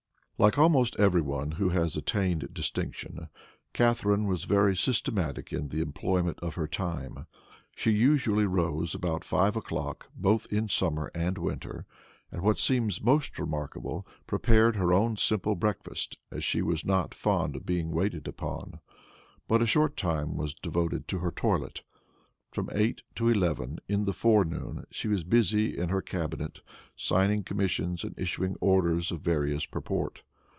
[0.39, 3.29] Like almost every one who has attained distinction,
[3.73, 7.27] Catharine was very systematic in the employment of her time.
[7.75, 11.85] She usually rose at about five o'clock both in summer and winter;
[12.31, 17.55] and what seems most remarkable, prepared her own simple breakfast, as she was not fond
[17.55, 18.79] of being waited upon.
[19.47, 21.83] But a short time was devoted to her toilet.
[22.49, 26.61] From eight to eleven in the forenoon she was busy in her cabinet,
[26.95, 30.23] signing commissions and issuing orders of various purport.